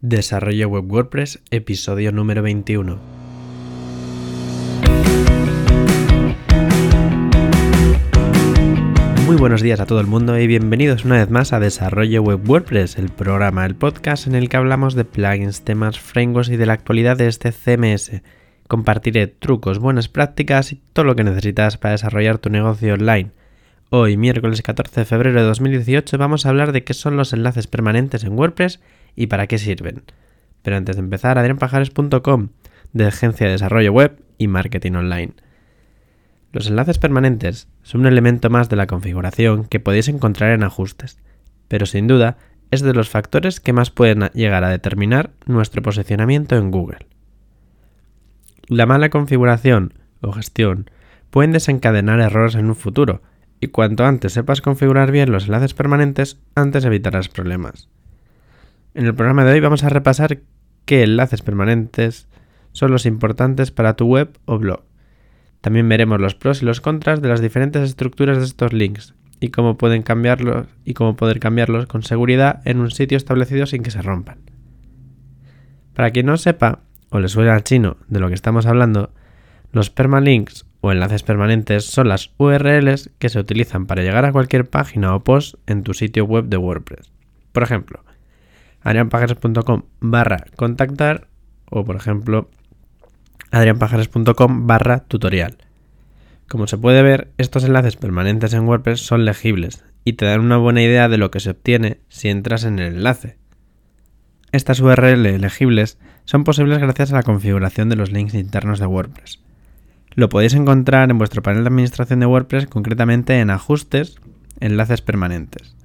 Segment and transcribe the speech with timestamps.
[0.00, 3.00] Desarrollo Web WordPress, episodio número 21.
[9.26, 12.48] Muy buenos días a todo el mundo y bienvenidos una vez más a Desarrollo Web
[12.48, 16.66] WordPress, el programa, el podcast en el que hablamos de plugins, temas, frameworks y de
[16.66, 18.22] la actualidad de este CMS.
[18.68, 23.32] Compartiré trucos, buenas prácticas y todo lo que necesitas para desarrollar tu negocio online.
[23.90, 27.66] Hoy, miércoles 14 de febrero de 2018, vamos a hablar de qué son los enlaces
[27.66, 28.78] permanentes en WordPress
[29.18, 30.04] y para qué sirven.
[30.62, 32.50] Pero antes de empezar, adrianpajares.com,
[32.92, 35.32] de Agencia de Desarrollo Web y Marketing Online.
[36.52, 41.18] Los enlaces permanentes son un elemento más de la configuración que podéis encontrar en ajustes,
[41.66, 42.38] pero sin duda
[42.70, 47.08] es de los factores que más pueden llegar a determinar nuestro posicionamiento en Google.
[48.68, 50.90] La mala configuración o gestión
[51.30, 53.20] pueden desencadenar errores en un futuro,
[53.58, 57.88] y cuanto antes sepas configurar bien los enlaces permanentes, antes evitarás problemas.
[58.94, 60.40] En el programa de hoy vamos a repasar
[60.84, 62.28] qué enlaces permanentes
[62.72, 64.82] son los importantes para tu web o blog.
[65.60, 69.50] También veremos los pros y los contras de las diferentes estructuras de estos links y
[69.50, 73.90] cómo pueden cambiarlos y cómo poder cambiarlos con seguridad en un sitio establecido sin que
[73.90, 74.38] se rompan.
[75.94, 79.12] Para quien no sepa o le suene al chino de lo que estamos hablando,
[79.72, 84.68] los permalinks o enlaces permanentes son las URLs que se utilizan para llegar a cualquier
[84.68, 87.12] página o post en tu sitio web de WordPress.
[87.52, 88.04] Por ejemplo,
[88.82, 91.28] adrianpajares.com barra contactar
[91.70, 92.50] o por ejemplo
[93.50, 95.58] adrianpajares.com barra tutorial.
[96.48, 100.56] Como se puede ver, estos enlaces permanentes en WordPress son legibles y te dan una
[100.56, 103.36] buena idea de lo que se obtiene si entras en el enlace.
[104.50, 109.40] Estas URL legibles son posibles gracias a la configuración de los links internos de WordPress.
[110.14, 114.16] Lo podéis encontrar en vuestro panel de administración de WordPress, concretamente en Ajustes,
[114.60, 115.76] Enlaces permanentes.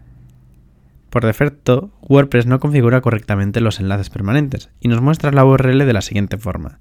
[1.13, 5.93] Por defecto, WordPress no configura correctamente los enlaces permanentes y nos muestra la URL de
[5.93, 6.79] la siguiente forma.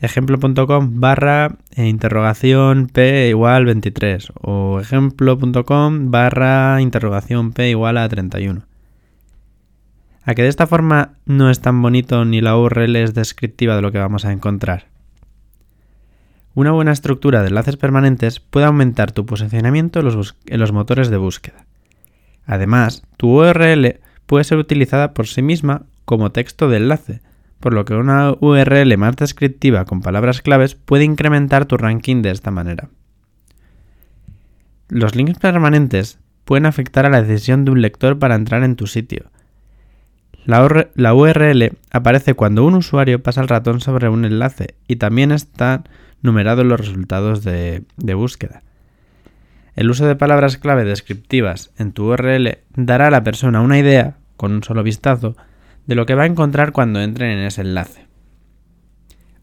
[0.00, 8.62] ejemplo.com barra interrogación p igual 23 o ejemplo.com barra interrogación p igual a 31.
[10.22, 13.82] A que de esta forma no es tan bonito ni la URL es descriptiva de
[13.82, 14.86] lo que vamos a encontrar.
[16.54, 21.66] Una buena estructura de enlaces permanentes puede aumentar tu posicionamiento en los motores de búsqueda.
[22.48, 27.20] Además, tu URL puede ser utilizada por sí misma como texto de enlace,
[27.60, 32.30] por lo que una URL más descriptiva con palabras claves puede incrementar tu ranking de
[32.30, 32.88] esta manera.
[34.88, 38.86] Los links permanentes pueden afectar a la decisión de un lector para entrar en tu
[38.86, 39.30] sitio.
[40.46, 40.64] La,
[41.12, 45.84] URL aparece cuando un usuario pasa el ratón sobre un enlace y también están
[46.22, 48.62] numerados los resultados de búsqueda.
[49.78, 54.16] El uso de palabras clave descriptivas en tu URL dará a la persona una idea,
[54.36, 55.36] con un solo vistazo,
[55.86, 58.08] de lo que va a encontrar cuando entren en ese enlace.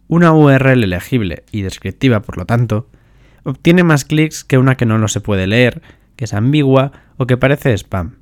[0.09, 2.89] Una URL legible y descriptiva, por lo tanto,
[3.45, 5.81] obtiene más clics que una que no lo se puede leer,
[6.17, 8.17] que es ambigua o que parece spam.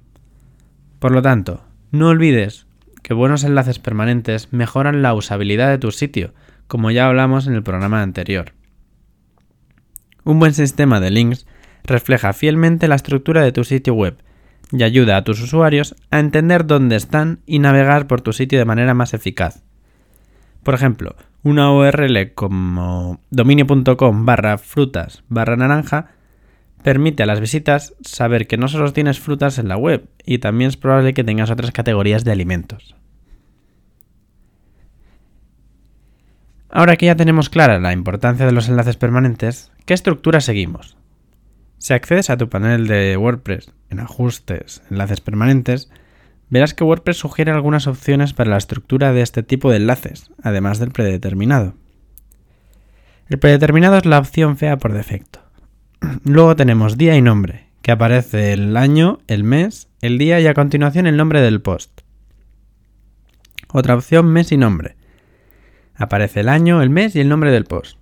[1.00, 2.68] Por lo tanto, no olvides
[3.02, 6.36] que buenos enlaces permanentes mejoran la usabilidad de tu sitio,
[6.68, 8.54] como ya hablamos en el programa anterior.
[10.24, 11.48] Un buen sistema de links
[11.84, 14.18] refleja fielmente la estructura de tu sitio web
[14.72, 18.66] y ayuda a tus usuarios a entender dónde están y navegar por tu sitio de
[18.66, 19.64] manera más eficaz.
[20.64, 26.12] Por ejemplo, una URL como dominio.com barra frutas barra naranja
[26.84, 30.70] permite a las visitas saber que no solo tienes frutas en la web y también
[30.70, 32.96] es probable que tengas otras categorías de alimentos.
[36.70, 40.98] Ahora que ya tenemos clara la importancia de los enlaces permanentes, ¿qué estructura seguimos?
[41.84, 45.92] Si accedes a tu panel de WordPress en Ajustes, Enlaces Permanentes,
[46.50, 50.80] verás que WordPress sugiere algunas opciones para la estructura de este tipo de enlaces, además
[50.80, 51.74] del predeterminado.
[53.28, 55.42] El predeterminado es la opción fea por defecto.
[56.24, 60.54] Luego tenemos día y nombre, que aparece el año, el mes, el día y a
[60.54, 62.00] continuación el nombre del post.
[63.68, 64.96] Otra opción mes y nombre.
[65.96, 67.98] Aparece el año, el mes y el nombre del post.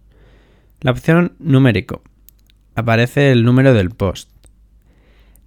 [0.81, 2.03] La opción numérico
[2.75, 4.29] aparece el número del post.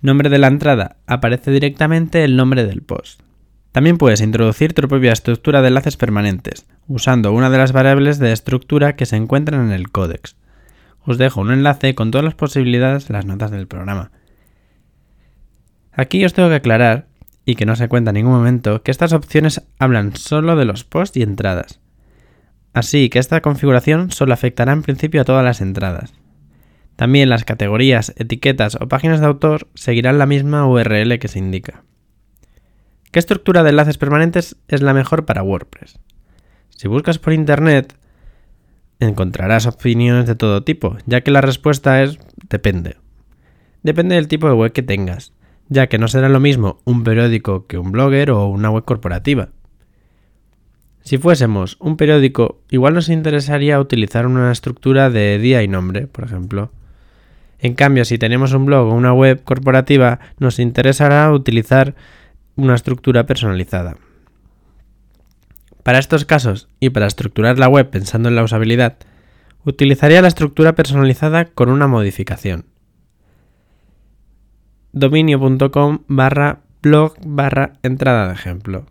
[0.00, 3.22] Nombre de la entrada, aparece directamente el nombre del post.
[3.72, 8.32] También puedes introducir tu propia estructura de enlaces permanentes, usando una de las variables de
[8.32, 10.36] estructura que se encuentran en el códex.
[11.04, 14.10] Os dejo un enlace con todas las posibilidades en las notas del programa.
[15.92, 17.08] Aquí os tengo que aclarar,
[17.46, 20.84] y que no se cuenta en ningún momento, que estas opciones hablan solo de los
[20.84, 21.80] posts y entradas.
[22.72, 26.12] Así que esta configuración solo afectará en principio a todas las entradas.
[26.96, 31.84] También las categorías, etiquetas o páginas de autor seguirán la misma URL que se indica.
[33.10, 35.98] ¿Qué estructura de enlaces permanentes es la mejor para WordPress?
[36.70, 37.96] Si buscas por internet,
[39.00, 42.18] encontrarás opiniones de todo tipo, ya que la respuesta es
[42.48, 42.96] depende.
[43.82, 45.32] Depende del tipo de web que tengas,
[45.68, 49.50] ya que no será lo mismo un periódico que un blogger o una web corporativa.
[51.02, 56.24] Si fuésemos un periódico, igual nos interesaría utilizar una estructura de día y nombre, por
[56.24, 56.72] ejemplo.
[57.58, 61.94] En cambio, si tenemos un blog o una web corporativa, nos interesará utilizar
[62.56, 63.96] una estructura personalizada.
[65.82, 68.96] Para estos casos y para estructurar la web pensando en la usabilidad,
[69.64, 72.66] utilizaría la estructura personalizada con una modificación.
[74.92, 78.86] dominio.com barra blog barra entrada de ejemplo.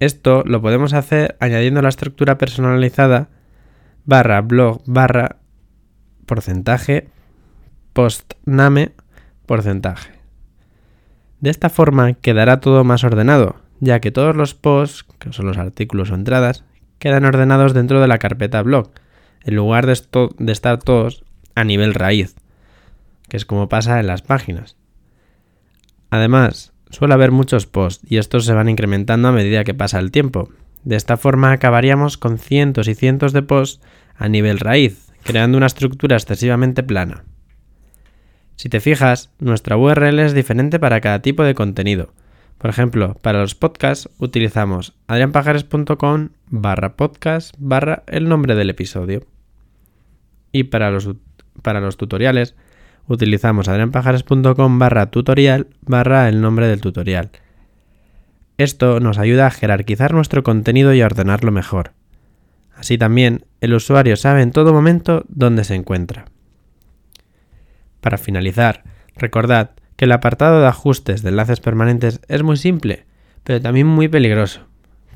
[0.00, 3.28] Esto lo podemos hacer añadiendo la estructura personalizada
[4.04, 5.36] barra blog barra
[6.26, 7.08] porcentaje
[7.92, 8.92] postname
[9.46, 10.12] porcentaje.
[11.40, 15.58] De esta forma quedará todo más ordenado, ya que todos los posts, que son los
[15.58, 16.64] artículos o entradas,
[16.98, 18.90] quedan ordenados dentro de la carpeta blog,
[19.42, 19.98] en lugar de,
[20.38, 22.36] de estar todos a nivel raíz,
[23.28, 24.76] que es como pasa en las páginas.
[26.10, 30.10] Además, suele haber muchos posts y estos se van incrementando a medida que pasa el
[30.10, 30.50] tiempo.
[30.84, 33.80] De esta forma acabaríamos con cientos y cientos de posts
[34.16, 37.24] a nivel raíz, creando una estructura excesivamente plana.
[38.60, 42.12] Si te fijas, nuestra URL es diferente para cada tipo de contenido.
[42.58, 49.24] Por ejemplo, para los podcasts utilizamos adrianpajares.com barra podcast barra el nombre del episodio.
[50.52, 51.08] Y para los,
[51.62, 52.54] para los tutoriales
[53.08, 57.30] utilizamos adrianpajares.com barra tutorial barra el nombre del tutorial.
[58.58, 61.92] Esto nos ayuda a jerarquizar nuestro contenido y a ordenarlo mejor.
[62.74, 66.26] Así también, el usuario sabe en todo momento dónde se encuentra.
[68.00, 68.84] Para finalizar,
[69.16, 73.04] recordad que el apartado de ajustes de enlaces permanentes es muy simple,
[73.44, 74.62] pero también muy peligroso.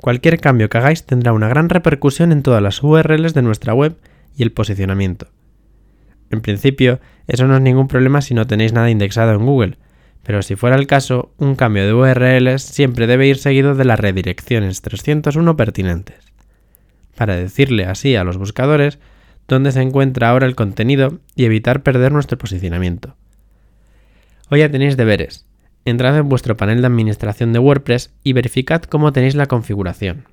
[0.00, 3.96] Cualquier cambio que hagáis tendrá una gran repercusión en todas las URLs de nuestra web
[4.36, 5.28] y el posicionamiento.
[6.30, 9.78] En principio, eso no es ningún problema si no tenéis nada indexado en Google,
[10.22, 14.00] pero si fuera el caso, un cambio de URLs siempre debe ir seguido de las
[14.00, 16.16] redirecciones 301 pertinentes.
[17.16, 18.98] Para decirle así a los buscadores
[19.48, 23.16] dónde se encuentra ahora el contenido y evitar perder nuestro posicionamiento.
[24.50, 25.46] Hoy ya tenéis deberes.
[25.84, 30.26] Entrad en vuestro panel de administración de WordPress y verificad cómo tenéis la configuración.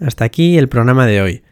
[0.00, 1.42] Hasta aquí el programa de hoy.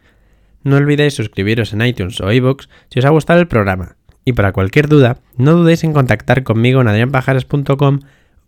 [0.63, 3.95] No olvidéis suscribiros en iTunes o iVoox si os ha gustado el programa.
[4.25, 7.99] Y para cualquier duda, no dudéis en contactar conmigo en adrianpajares.com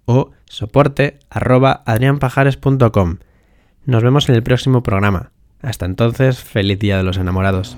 [0.05, 1.19] o soporte
[3.85, 5.31] Nos vemos en el próximo programa.
[5.65, 7.75] Hasta entonces, feliz Día de los Enamorados.